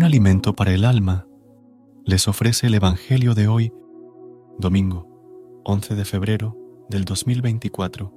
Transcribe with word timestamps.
Un 0.00 0.04
alimento 0.04 0.54
para 0.54 0.72
el 0.72 0.86
alma 0.86 1.26
les 2.06 2.26
ofrece 2.26 2.68
el 2.68 2.74
Evangelio 2.74 3.34
de 3.34 3.48
hoy, 3.48 3.70
domingo 4.58 5.60
11 5.66 5.94
de 5.94 6.06
febrero 6.06 6.56
del 6.88 7.04
2024. 7.04 8.10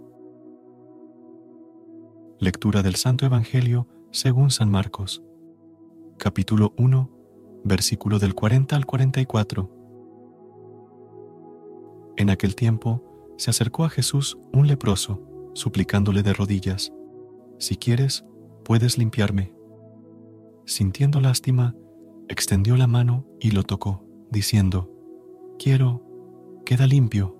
Lectura 2.40 2.84
del 2.84 2.96
Santo 2.96 3.26
Evangelio 3.26 3.90
según 4.12 4.50
San 4.50 4.72
Marcos, 4.72 5.24
capítulo 6.18 6.74
1, 6.78 7.12
versículo 7.66 8.18
del 8.18 8.34
40 8.34 8.78
al 8.78 8.86
44. 8.86 9.70
En 12.16 12.30
aquel 12.30 12.56
tiempo 12.56 13.34
se 13.38 13.50
acercó 13.50 13.84
a 13.84 13.90
Jesús 13.90 14.38
un 14.54 14.68
leproso, 14.68 15.22
suplicándole 15.54 16.24
de 16.24 16.32
rodillas, 16.32 16.94
Si 17.58 17.76
quieres, 17.76 18.24
puedes 18.64 18.98
limpiarme. 18.98 19.54
Sintiendo 20.66 21.20
lástima, 21.20 21.76
extendió 22.30 22.78
la 22.78 22.88
mano 22.88 23.26
y 23.40 23.52
lo 23.52 23.64
tocó, 23.64 24.06
diciendo, 24.32 24.90
Quiero, 25.60 26.04
queda 26.66 26.88
limpio. 26.88 27.38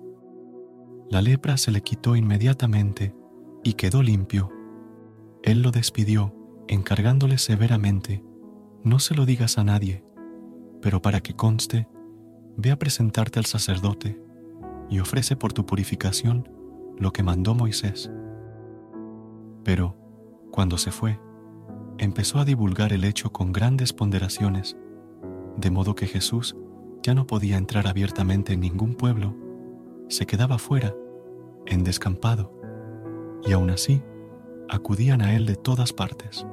La 1.10 1.22
lepra 1.22 1.56
se 1.56 1.70
le 1.70 1.82
quitó 1.82 2.16
inmediatamente 2.16 3.14
y 3.62 3.74
quedó 3.74 4.02
limpio. 4.02 4.50
Él 5.42 5.62
lo 5.62 5.70
despidió, 5.70 6.34
encargándole 6.68 7.38
severamente, 7.38 8.22
no 8.82 8.98
se 8.98 9.14
lo 9.14 9.24
digas 9.24 9.56
a 9.56 9.64
nadie, 9.64 10.04
pero 10.82 11.00
para 11.00 11.20
que 11.20 11.34
conste, 11.34 11.88
ve 12.56 12.70
a 12.70 12.78
presentarte 12.78 13.38
al 13.38 13.46
sacerdote 13.46 14.20
y 14.90 15.00
ofrece 15.00 15.36
por 15.36 15.52
tu 15.52 15.64
purificación 15.64 16.48
lo 16.98 17.12
que 17.12 17.22
mandó 17.22 17.54
Moisés. 17.54 18.10
Pero, 19.64 19.96
cuando 20.50 20.76
se 20.76 20.90
fue, 20.90 21.18
empezó 21.98 22.38
a 22.38 22.44
divulgar 22.44 22.92
el 22.92 23.04
hecho 23.04 23.32
con 23.32 23.52
grandes 23.52 23.92
ponderaciones, 23.92 24.76
de 25.56 25.70
modo 25.70 25.94
que 25.94 26.06
Jesús 26.06 26.56
ya 27.02 27.14
no 27.14 27.26
podía 27.26 27.56
entrar 27.56 27.86
abiertamente 27.86 28.54
en 28.54 28.60
ningún 28.60 28.94
pueblo, 28.94 29.34
se 30.08 30.26
quedaba 30.26 30.58
fuera, 30.58 30.94
en 31.66 31.84
descampado, 31.84 32.52
y 33.44 33.52
aún 33.52 33.70
así 33.70 34.02
acudían 34.68 35.22
a 35.22 35.34
él 35.34 35.46
de 35.46 35.56
todas 35.56 35.92
partes. 35.92 36.46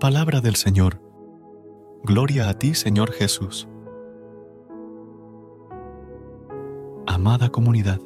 Palabra 0.00 0.40
del 0.40 0.56
Señor. 0.56 1.00
Gloria 2.02 2.48
a 2.48 2.58
ti, 2.58 2.74
Señor 2.74 3.12
Jesús. 3.12 3.68
Amada 7.06 7.50
comunidad, 7.50 8.00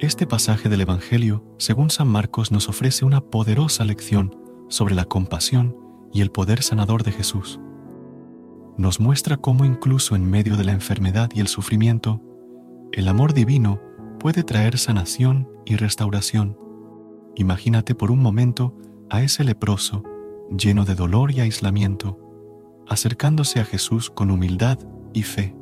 este 0.00 0.26
pasaje 0.26 0.68
del 0.68 0.80
Evangelio, 0.80 1.44
según 1.58 1.88
San 1.88 2.08
Marcos, 2.08 2.50
nos 2.50 2.68
ofrece 2.68 3.04
una 3.04 3.20
poderosa 3.20 3.84
lección 3.84 4.36
sobre 4.68 4.94
la 4.94 5.04
compasión 5.04 5.76
y 6.12 6.20
el 6.20 6.30
poder 6.30 6.62
sanador 6.62 7.04
de 7.04 7.12
Jesús. 7.12 7.60
Nos 8.76 8.98
muestra 8.98 9.36
cómo 9.36 9.64
incluso 9.64 10.16
en 10.16 10.28
medio 10.28 10.56
de 10.56 10.64
la 10.64 10.72
enfermedad 10.72 11.30
y 11.32 11.40
el 11.40 11.46
sufrimiento, 11.46 12.20
el 12.92 13.06
amor 13.08 13.34
divino 13.34 13.80
puede 14.18 14.42
traer 14.42 14.78
sanación 14.78 15.48
y 15.64 15.76
restauración. 15.76 16.58
Imagínate 17.36 17.94
por 17.94 18.10
un 18.10 18.20
momento 18.20 18.76
a 19.10 19.22
ese 19.22 19.44
leproso, 19.44 20.02
lleno 20.50 20.84
de 20.84 20.96
dolor 20.96 21.30
y 21.30 21.40
aislamiento, 21.40 22.18
acercándose 22.88 23.60
a 23.60 23.64
Jesús 23.64 24.10
con 24.10 24.30
humildad 24.30 24.78
y 25.12 25.22
fe. 25.22 25.54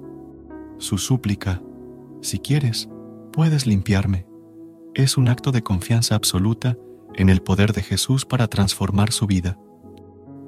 Su 0.78 0.96
súplica, 0.96 1.62
si 2.22 2.38
quieres, 2.38 2.88
puedes 3.32 3.66
limpiarme, 3.66 4.26
es 4.94 5.16
un 5.16 5.28
acto 5.28 5.52
de 5.52 5.62
confianza 5.62 6.14
absoluta 6.14 6.76
en 7.14 7.28
el 7.28 7.42
poder 7.42 7.72
de 7.72 7.82
Jesús 7.82 8.24
para 8.24 8.46
transformar 8.46 9.10
su 9.10 9.26
vida. 9.26 9.58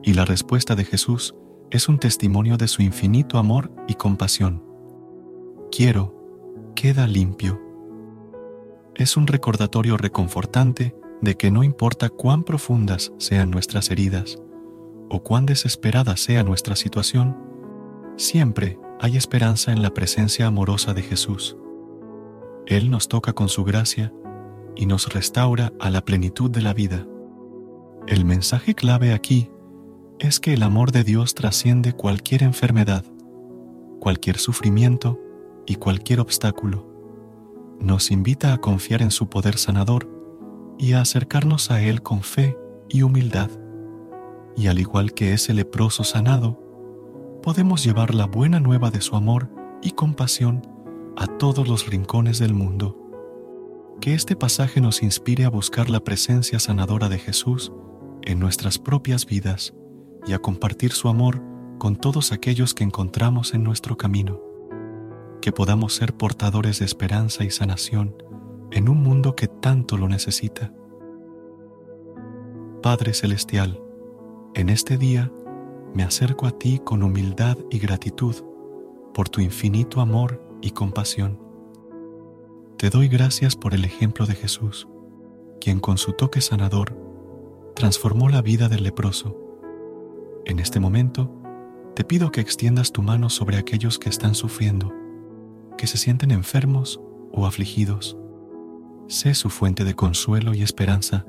Y 0.03 0.13
la 0.13 0.25
respuesta 0.25 0.75
de 0.75 0.85
Jesús 0.85 1.35
es 1.71 1.89
un 1.89 1.99
testimonio 1.99 2.57
de 2.57 2.69
su 2.69 2.83
infinito 2.83 3.39
amor 3.39 3.73
y 3.89 3.95
compasión. 3.95 4.63
Quiero, 5.73 6.73
queda 6.77 7.07
limpio. 7.07 7.61
Es 8.95 9.17
un 9.17 9.27
recordatorio 9.27 9.97
reconfortante 9.97 10.95
de 11.21 11.37
que 11.37 11.51
no 11.51 11.65
importa 11.65 12.11
cuán 12.11 12.45
profundas 12.45 13.13
sean 13.19 13.51
nuestras 13.51 13.91
heridas 13.91 14.39
o 15.09 15.23
cuán 15.23 15.47
desesperada 15.47 16.17
sea 16.17 16.45
nuestra 16.45 16.77
situación, 16.77 17.37
siempre 18.17 18.79
hay 19.01 19.17
esperanza 19.17 19.73
en 19.73 19.83
la 19.83 19.93
presencia 19.93 20.47
amorosa 20.47 20.95
de 20.95 21.03
Jesús. 21.03 21.57
Él 22.67 22.91
nos 22.91 23.09
toca 23.09 23.35
con 23.35 23.49
su 23.49 23.65
gracia 23.65 24.13
y 24.75 24.87
nos 24.87 25.13
restaura 25.13 25.73
a 25.81 25.91
la 25.91 26.05
plenitud 26.05 26.51
de 26.51 26.63
la 26.63 26.73
vida. 26.73 27.07
El 28.07 28.25
mensaje 28.25 28.75
clave 28.75 29.13
aquí 29.13 29.51
es 30.19 30.41
que 30.41 30.55
el 30.55 30.63
amor 30.63 30.93
de 30.93 31.05
Dios 31.05 31.35
trasciende 31.35 31.93
cualquier 31.93 32.43
enfermedad, 32.43 33.05
cualquier 34.01 34.39
sufrimiento 34.39 35.21
y 35.67 35.77
cualquier 35.77 36.21
obstáculo. 36.21 36.89
Nos 37.81 38.11
invita 38.11 38.53
a 38.55 38.59
confiar 38.59 39.03
en 39.03 39.11
su 39.11 39.29
poder 39.29 39.59
sanador 39.59 40.09
y 40.79 40.93
a 40.95 41.01
acercarnos 41.01 41.71
a 41.71 41.83
Él 41.83 42.03
con 42.03 42.23
fe 42.23 42.57
y 42.89 43.03
humildad. 43.03 43.51
Y 44.57 44.69
al 44.69 44.79
igual 44.79 45.13
que 45.13 45.33
ese 45.33 45.53
leproso 45.53 46.05
sanado, 46.05 46.61
podemos 47.43 47.85
llevar 47.85 48.15
la 48.15 48.27
buena 48.27 48.61
nueva 48.61 48.91
de 48.91 49.01
su 49.01 49.17
amor 49.17 49.51
y 49.83 49.91
compasión 49.91 50.74
a 51.17 51.27
todos 51.27 51.69
los 51.69 51.87
rincones 51.87 52.39
del 52.39 52.55
mundo. 52.55 52.99
Que 54.01 54.15
este 54.15 54.37
pasaje 54.37 54.81
nos 54.81 55.03
inspire 55.03 55.45
a 55.45 55.51
buscar 55.51 55.89
la 55.89 56.01
presencia 56.01 56.59
sanadora 56.59 57.09
de 57.09 57.19
Jesús 57.19 57.73
en 58.23 58.41
nuestras 58.41 58.79
propias 58.79 59.27
vidas 59.27 59.75
y 60.27 60.33
a 60.33 60.39
compartir 60.39 60.93
su 60.93 61.09
amor 61.09 61.43
con 61.79 61.97
todos 61.97 62.33
aquellos 62.33 62.75
que 62.75 62.85
encontramos 62.85 63.55
en 63.55 63.63
nuestro 63.63 63.97
camino. 63.97 64.41
Que 65.41 65.53
podamos 65.53 65.95
ser 65.95 66.15
portadores 66.15 66.79
de 66.79 66.87
esperanza 66.87 67.45
y 67.45 67.51
sanación 67.51 68.17
en 68.73 68.89
un 68.89 69.03
mundo 69.03 69.37
que 69.37 69.47
tanto 69.47 69.97
lo 69.97 70.09
necesita. 70.09 70.73
Padre 72.83 73.15
Celestial, 73.15 73.81
en 74.55 74.69
este 74.69 74.99
día 74.99 75.31
me 75.95 76.03
acerco 76.03 76.47
a 76.47 76.51
ti 76.51 76.81
con 76.85 77.03
humildad 77.03 77.57
y 77.71 77.79
gratitud 77.79 78.35
por 79.15 79.29
tu 79.29 79.41
infinito 79.41 80.01
amor 80.01 80.44
y 80.65 80.71
compasión. 80.71 81.39
Te 82.79 82.89
doy 82.89 83.09
gracias 83.09 83.55
por 83.55 83.75
el 83.75 83.85
ejemplo 83.85 84.25
de 84.25 84.35
Jesús, 84.35 84.89
quien 85.61 85.79
con 85.79 85.99
su 85.99 86.13
toque 86.13 86.41
sanador 86.41 86.99
transformó 87.77 88.31
la 88.31 88.41
vida 88.41 88.69
del 88.69 88.83
leproso. 88.83 89.37
En 90.47 90.59
este 90.59 90.81
momento, 90.81 91.31
te 91.95 92.03
pido 92.03 92.33
que 92.33 92.41
extiendas 92.41 92.93
tu 92.93 93.03
mano 93.03 93.29
sobre 93.29 93.59
aquellos 93.59 93.99
que 93.99 94.09
están 94.09 94.35
sufriendo, 94.35 94.93
que 95.77 95.87
se 95.87 95.99
sienten 95.99 96.31
enfermos 96.31 96.99
o 97.31 97.47
afligidos. 97.47 98.17
Sé 99.07 99.35
su 99.35 99.51
fuente 99.51 99.85
de 99.85 99.95
consuelo 99.95 100.55
y 100.55 100.63
esperanza, 100.63 101.27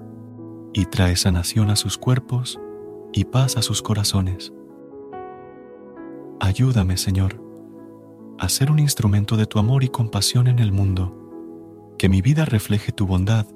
y 0.74 0.86
trae 0.86 1.16
sanación 1.18 1.70
a 1.70 1.76
sus 1.76 1.98
cuerpos 1.98 2.60
y 3.12 3.26
paz 3.26 3.58
a 3.58 3.62
sus 3.62 3.82
corazones. 3.82 4.54
Ayúdame, 6.40 6.98
Señor, 6.98 7.45
a 8.40 8.50
ser 8.50 8.72
un 8.72 8.80
instrumento 8.80 9.38
de 9.38 9.46
tu 9.46 9.60
amor 9.60 9.84
y 9.84 9.90
compasión 9.90 10.48
en 10.48 10.60
el 10.60 10.72
mundo, 10.72 11.96
que 11.98 12.10
mi 12.10 12.22
vida 12.22 12.46
refleje 12.46 12.92
tu 12.92 13.08
bondad 13.08 13.48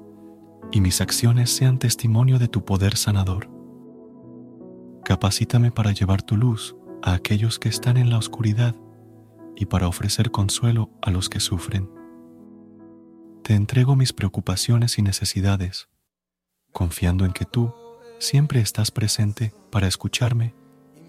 y 0.72 0.80
mis 0.80 1.00
acciones 1.00 1.50
sean 1.50 1.78
testimonio 1.78 2.38
de 2.38 2.48
tu 2.48 2.64
poder 2.64 2.96
sanador. 2.96 3.50
Capacítame 5.04 5.70
para 5.70 5.92
llevar 5.92 6.22
tu 6.22 6.36
luz 6.36 6.76
a 7.02 7.14
aquellos 7.14 7.58
que 7.58 7.68
están 7.68 7.96
en 7.96 8.10
la 8.10 8.18
oscuridad 8.18 8.74
y 9.56 9.66
para 9.66 9.88
ofrecer 9.88 10.30
consuelo 10.30 10.90
a 11.02 11.10
los 11.10 11.28
que 11.28 11.40
sufren. 11.40 11.90
Te 13.42 13.54
entrego 13.54 13.96
mis 13.96 14.12
preocupaciones 14.12 14.98
y 14.98 15.02
necesidades, 15.02 15.88
confiando 16.72 17.24
en 17.24 17.32
que 17.32 17.44
tú 17.44 17.74
siempre 18.18 18.60
estás 18.60 18.90
presente 18.90 19.52
para 19.70 19.88
escucharme 19.88 20.54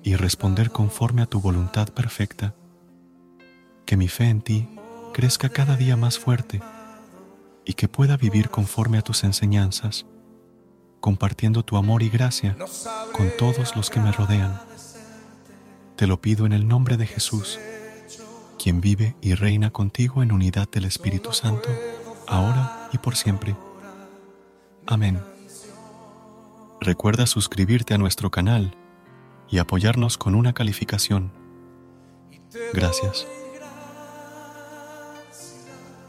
y 0.03 0.15
responder 0.15 0.71
conforme 0.71 1.21
a 1.21 1.27
tu 1.27 1.39
voluntad 1.39 1.89
perfecta. 1.89 2.56
Que 3.86 3.98
mi 3.98 4.07
fe 4.07 4.30
en 4.30 4.42
ti 4.42 4.69
crezca 5.13 5.50
cada 5.50 5.75
día 5.75 5.98
más 5.98 6.18
fuerte 6.18 6.62
y 7.66 7.74
que 7.74 7.88
pueda 7.88 8.18
vivir 8.18 8.50
conforme 8.50 8.98
a 8.98 9.01
tus 9.01 9.24
enseñanzas, 9.24 10.06
compartiendo 11.00 11.63
tu 11.63 11.78
amor 11.78 12.04
y 12.04 12.10
gracia 12.10 12.57
con 13.12 13.31
todos 13.38 13.75
los 13.75 13.89
que 13.89 14.00
me 14.00 14.12
rodean. 14.12 14.60
Te 15.95 16.07
lo 16.07 16.22
pido 16.22 16.45
en 16.45 16.54
el 16.54 16.68
nombre 16.68 16.98
de 16.98 17.06
Jesús, 17.06 17.60
quien 18.57 18.81
vive 18.81 19.16
y 19.22 19.36
reina 19.36 19.72
contigo 19.72 20.24
en 20.24 20.31
unidad 20.31 20.69
del 20.69 20.86
Espíritu 20.86 21.33
Santo, 21.33 21.69
ahora 22.28 22.89
y 22.94 22.98
por 22.98 23.16
siempre. 23.16 23.56
Amén. 24.88 25.19
Recuerda 26.80 27.28
suscribirte 27.28 27.94
a 27.94 28.00
nuestro 28.00 28.31
canal 28.31 28.75
y 29.50 29.60
apoyarnos 29.60 30.18
con 30.18 30.33
una 30.33 30.54
calificación. 30.54 31.31
Gracias. 32.74 33.28